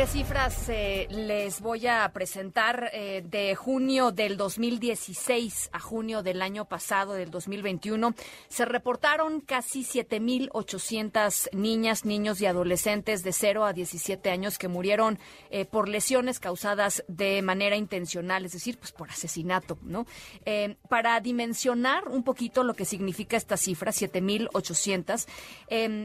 [0.00, 6.40] ¿Qué cifras eh, les voy a presentar eh, de junio del 2016 a junio del
[6.40, 8.14] año pasado, del 2021?
[8.48, 15.18] Se reportaron casi 7.800 niñas, niños y adolescentes de 0 a 17 años que murieron
[15.50, 20.06] eh, por lesiones causadas de manera intencional, es decir, pues por asesinato, ¿no?
[20.88, 25.26] para dimensionar un poquito lo que significa esta cifra, 7.800,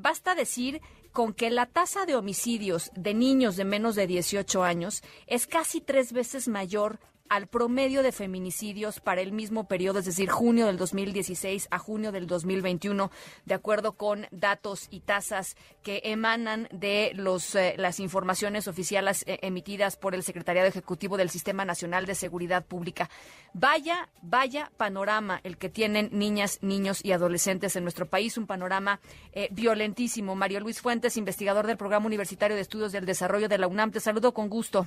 [0.00, 0.82] basta decir
[1.16, 5.80] con que la tasa de homicidios de niños de menos de 18 años es casi
[5.80, 6.98] tres veces mayor
[7.28, 12.12] al promedio de feminicidios para el mismo periodo, es decir, junio del 2016 a junio
[12.12, 13.10] del 2021,
[13.44, 19.38] de acuerdo con datos y tasas que emanan de los, eh, las informaciones oficiales eh,
[19.42, 23.10] emitidas por el Secretariado Ejecutivo del Sistema Nacional de Seguridad Pública.
[23.52, 29.00] Vaya, vaya panorama el que tienen niñas, niños y adolescentes en nuestro país, un panorama
[29.32, 30.34] eh, violentísimo.
[30.34, 34.00] Mario Luis Fuentes, investigador del Programa Universitario de Estudios del Desarrollo de la UNAM, te
[34.00, 34.86] saludo con gusto.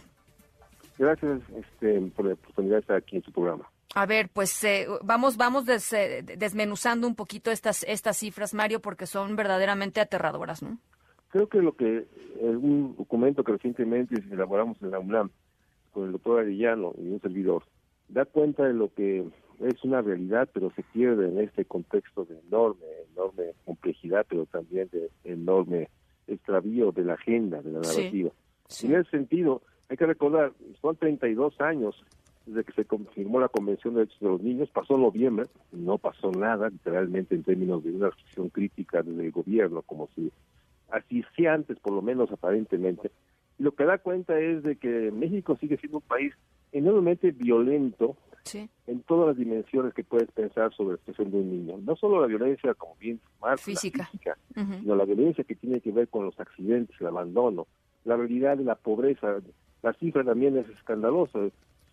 [0.99, 3.71] Gracias este, por la oportunidad de estar aquí en su programa.
[3.95, 9.05] A ver, pues eh, vamos, vamos eh, desmenuzando un poquito estas, estas cifras, Mario, porque
[9.07, 10.77] son verdaderamente aterradoras, ¿no?
[11.29, 12.05] Creo que lo que
[12.41, 15.29] un documento que recientemente elaboramos en la UNAM
[15.91, 17.63] con el doctor Arellano y un servidor
[18.09, 19.25] da cuenta de lo que
[19.59, 24.89] es una realidad, pero se pierde en este contexto de enorme, enorme complejidad, pero también
[24.91, 25.89] de enorme
[26.27, 28.31] extravío de la agenda, de la narrativa.
[28.83, 32.03] En ese sentido, hay que recordar, son 32 años
[32.45, 36.31] desde que se confirmó la Convención de Derechos de los Niños, pasó noviembre, no pasó
[36.31, 40.31] nada, literalmente en términos de una restricción crítica del gobierno, como si
[40.91, 43.11] así sea antes, por lo menos aparentemente.
[43.57, 46.33] Lo que da cuenta es de que México sigue siendo un país
[46.71, 48.15] enormemente violento
[48.87, 51.77] en todas las dimensiones que puedes pensar sobre la situación de un niño.
[51.83, 55.91] No solo la violencia, como bien más física, física sino la violencia que tiene que
[55.91, 57.67] ver con los accidentes, el abandono,
[58.05, 59.39] la realidad de la pobreza,
[59.81, 61.39] la cifra también es escandalosa.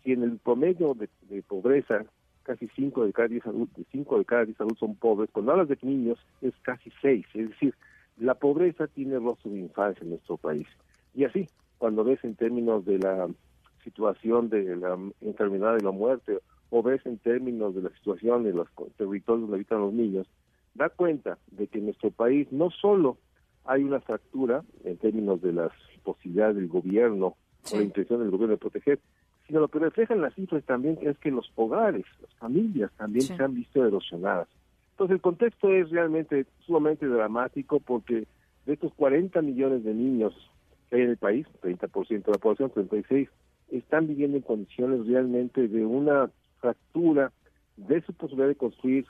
[0.03, 2.05] Si en el promedio de, pobreza
[2.43, 5.69] casi 5 de cada 10 adultos, cinco de cada 10 adultos son pobres, cuando hablas
[5.69, 7.75] de niños es casi 6, es decir,
[8.19, 10.67] la pobreza tiene rostro de infancia en nuestro país.
[11.15, 11.49] Y así,
[11.79, 13.29] cuando ves en términos de la
[13.83, 16.39] situación de la enfermedad y la muerte,
[16.71, 20.29] o ves en términos de la situación de los territorios donde habitan los niños,
[20.75, 23.19] da cuenta de que en nuestro país no solo
[23.65, 25.73] hay una fractura en términos de las
[26.05, 27.37] posibilidades del gobierno
[27.73, 28.99] la intención del gobierno de proteger,
[29.47, 33.43] sino lo que reflejan las cifras también es que los hogares, las familias también se
[33.43, 34.49] han visto erosionadas.
[34.93, 38.27] Entonces el contexto es realmente sumamente dramático porque
[38.65, 40.35] de estos 40 millones de niños
[40.89, 43.29] que hay en el país, 30% de la población, 36,
[43.71, 47.33] están viviendo en condiciones realmente de una fractura
[47.77, 49.07] de su posibilidad de construir,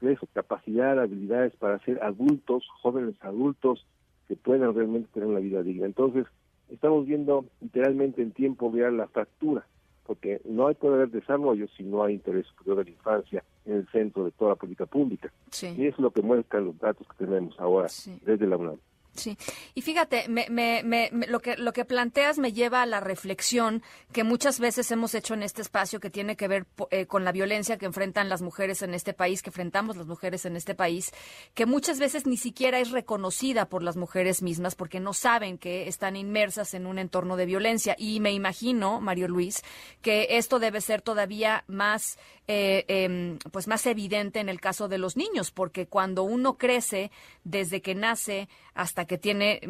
[0.00, 3.86] de su capacidad, habilidades para ser adultos, jóvenes adultos,
[4.28, 5.86] que puedan realmente tener una vida digna.
[5.86, 6.26] Entonces,
[6.70, 9.66] estamos viendo literalmente en tiempo real la fractura,
[10.04, 13.74] porque no hay poder haber desarrollo si no hay interés superior de la infancia en
[13.74, 15.32] el centro de toda la política pública.
[15.76, 17.88] Y eso es lo que muestran los datos que tenemos ahora
[18.24, 18.76] desde la UNAM.
[19.16, 19.36] Sí,
[19.74, 23.82] y fíjate, me, me, me, lo, que, lo que planteas me lleva a la reflexión
[24.12, 27.32] que muchas veces hemos hecho en este espacio que tiene que ver eh, con la
[27.32, 31.12] violencia que enfrentan las mujeres en este país, que enfrentamos las mujeres en este país,
[31.54, 35.88] que muchas veces ni siquiera es reconocida por las mujeres mismas porque no saben que
[35.88, 37.96] están inmersas en un entorno de violencia.
[37.98, 39.62] Y me imagino, Mario Luis,
[40.02, 44.98] que esto debe ser todavía más, eh, em, pues más evidente en el caso de
[44.98, 47.10] los niños, porque cuando uno crece
[47.44, 49.60] desde que nace hasta que tiene,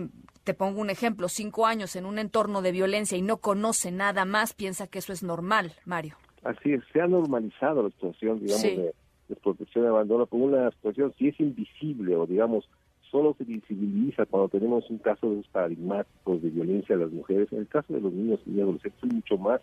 [0.45, 4.25] te pongo un ejemplo, cinco años en un entorno de violencia y no conoce nada
[4.25, 6.17] más, piensa que eso es normal, Mario.
[6.45, 8.95] Así es, se ha normalizado la situación, digamos, de
[9.29, 12.69] desprotección y abandono como una situación, si es invisible o, digamos,
[13.11, 17.51] solo se visibiliza cuando tenemos un caso de paradigmáticos de violencia a las mujeres.
[17.53, 19.61] En el caso de los niños y adolescentes es mucho más,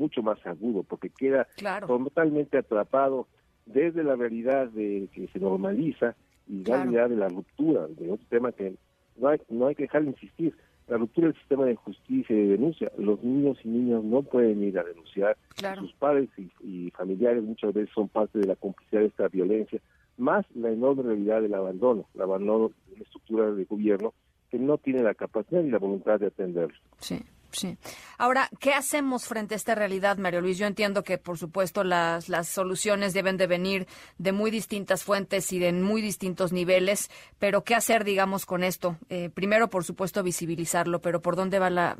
[0.00, 1.46] mucho más agudo, porque queda
[1.86, 3.28] totalmente atrapado
[3.66, 6.16] desde la realidad de que se normaliza
[6.48, 8.74] y la realidad de la ruptura, de otro tema que
[9.16, 10.54] no hay, no hay que dejar de insistir,
[10.88, 12.90] la ruptura del sistema de justicia y de denuncia.
[12.98, 15.36] Los niños y niñas no pueden ir a denunciar.
[15.78, 16.28] Sus padres
[16.64, 19.80] y, familiares muchas veces son parte de la complicidad de esta violencia,
[20.18, 24.12] más la enorme realidad del abandono, el abandono de una estructura de gobierno
[24.50, 26.76] que no tiene la capacidad ni la voluntad de atenderlo.
[26.98, 27.20] Sí.
[27.52, 27.76] Sí.
[28.18, 30.58] Ahora, ¿qué hacemos frente a esta realidad, Mario Luis?
[30.58, 33.86] Yo entiendo que, por supuesto, las, las soluciones deben de venir
[34.18, 38.96] de muy distintas fuentes y de muy distintos niveles, pero ¿qué hacer, digamos, con esto?
[39.08, 41.96] Eh, primero, por supuesto, visibilizarlo, pero ¿por dónde va la,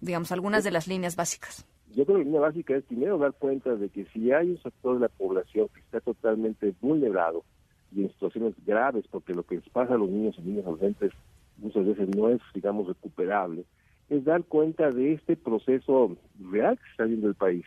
[0.00, 1.66] digamos, algunas de las líneas básicas?
[1.94, 4.62] Yo creo que la línea básica es primero dar cuenta de que si hay un
[4.62, 7.44] sector de la población que está totalmente vulnerado,
[7.94, 11.12] y en situaciones graves, porque lo que les pasa a los niños y niñas adolescentes
[11.56, 13.64] muchas veces no es, digamos, recuperable,
[14.08, 16.16] es dar cuenta de este proceso
[16.50, 17.64] real que está viendo el país.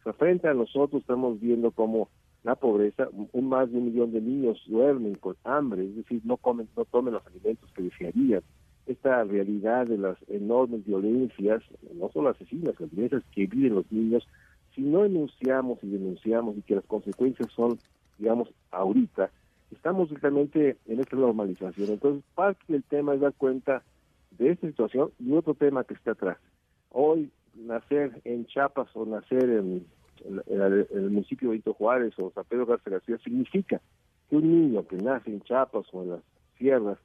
[0.00, 2.08] O sea, frente a nosotros estamos viendo cómo
[2.42, 6.36] la pobreza, un más de un millón de niños duermen con hambre, es decir, no
[6.36, 8.42] comen, no tomen los alimentos que desearían.
[8.86, 11.62] Esta realidad de las enormes violencias,
[11.94, 14.28] no solo asesinas, las violencias que viven los niños,
[14.74, 17.78] si no denunciamos y denunciamos y que las consecuencias son,
[18.18, 19.30] digamos, ahorita,
[19.72, 21.92] estamos realmente en esta normalización.
[21.92, 23.82] Entonces, parte del tema es dar cuenta
[24.38, 26.38] de esta situación y otro tema que está atrás.
[26.90, 29.86] Hoy, nacer en Chiapas o nacer en,
[30.46, 33.80] el municipio de Hito Juárez o San Pedro García García significa
[34.28, 36.20] que un niño que nace en Chiapas o en las
[36.56, 36.98] sierras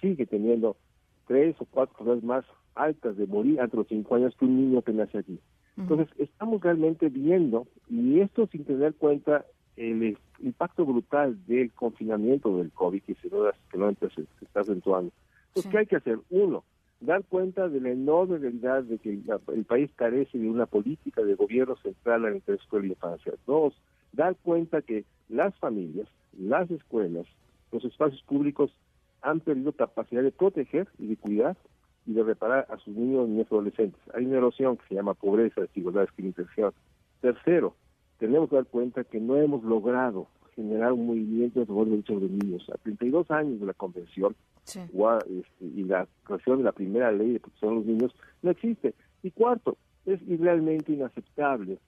[0.00, 0.76] sigue teniendo
[1.26, 2.44] tres o cuatro veces más
[2.74, 5.40] altas de morir entre los cinco años que un niño que nace aquí.
[5.76, 9.44] Entonces, estamos realmente viendo, y esto sin tener cuenta
[9.76, 15.12] el impacto brutal del confinamiento del COVID, que se, que se, está acentuando.
[15.48, 16.18] Entonces, ¿qué hay que hacer?
[16.30, 16.64] Uno,
[17.00, 19.20] dar cuenta de la enorme realidad de que
[19.54, 23.32] el país carece de una política de gobierno central en el escuela y infancia.
[23.46, 23.74] Dos,
[24.12, 26.08] dar cuenta que las familias,
[26.38, 27.26] las escuelas,
[27.72, 28.70] los espacios públicos
[29.22, 31.56] han perdido capacidad de proteger y de cuidar
[32.06, 34.00] y de reparar a sus niños y niñas adolescentes.
[34.14, 36.72] Hay una erosión que se llama pobreza, desigualdad, discriminación.
[37.20, 37.74] Tercero,
[38.18, 42.22] tenemos que dar cuenta que no hemos logrado generar un movimiento a favor de derechos
[42.22, 42.70] de niños.
[42.72, 44.34] A 32 años de la convención
[44.66, 48.94] este, y la creación de la primera ley de protección de los niños no existe.
[49.22, 51.78] Y cuarto, es realmente inaceptable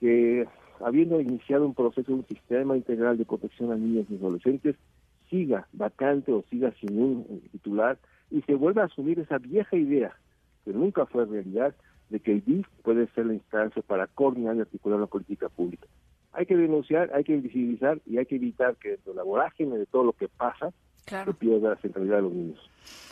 [0.00, 0.46] que
[0.80, 4.76] habiendo iniciado un proceso un sistema integral de protección a niños y adolescentes,
[5.30, 7.98] siga vacante o siga sin un titular
[8.30, 10.14] y se vuelva a asumir esa vieja idea
[10.64, 11.74] que nunca fue realidad
[12.10, 15.86] de que el DIF puede ser la instancia para coordinar y articular la política pública.
[16.32, 19.78] Hay que denunciar, hay que visibilizar y hay que evitar que dentro de la vorágine
[19.78, 20.72] de todo lo que pasa
[21.06, 22.70] se pierda la centralidad de los niños.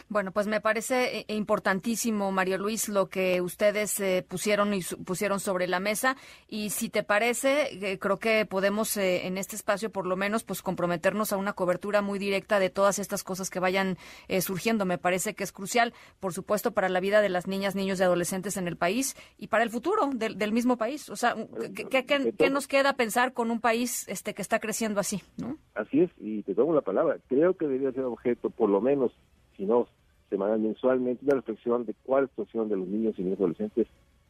[0.09, 5.41] Bueno, pues me parece eh, importantísimo, Mario Luis, lo que ustedes eh, pusieron y pusieron
[5.41, 6.17] sobre la mesa.
[6.47, 10.61] Y si te parece, eh, creo que podemos en este espacio, por lo menos, pues
[10.61, 13.97] comprometernos a una cobertura muy directa de todas estas cosas que vayan
[14.41, 14.85] surgiendo.
[14.85, 18.03] Me parece que es crucial, por supuesto, para la vida de las niñas, niños y
[18.03, 21.09] adolescentes en el país y para el futuro del, mismo país.
[21.09, 21.35] O sea,
[21.75, 25.23] ¿qué, nos queda pensar con un país este que está creciendo así?
[25.39, 25.57] ¿no?
[25.75, 27.19] Así es, y te tomo la palabra.
[27.29, 29.13] Creo que debería ser objeto, por lo menos,
[29.57, 29.87] si no
[30.31, 33.87] semanal, mensualmente, una reflexión de cuál situación de los niños y niños adolescentes,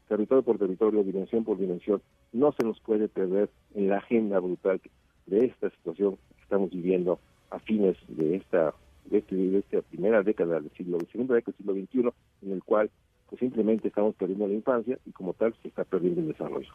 [0.08, 2.02] territorio por territorio, dimensión por dimensión.
[2.32, 4.80] No se nos puede perder en la agenda brutal
[5.26, 7.18] de esta situación que estamos viviendo
[7.50, 8.74] a fines de esta
[9.06, 12.90] de, este, esta primera década del siglo, segunda década del siglo XXI, en el cual
[13.29, 16.73] pues simplemente estamos perdiendo la infancia y como tal se está perdiendo el desarrollo.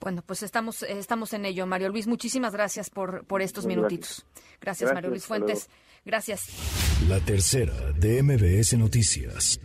[0.00, 2.06] Bueno, pues estamos estamos en ello, Mario Luis.
[2.06, 4.26] Muchísimas gracias por por estos minutitos.
[4.60, 5.68] Gracias, Mario Luis Fuentes.
[6.04, 6.48] Gracias.
[7.08, 9.60] La tercera de MBS Noticias.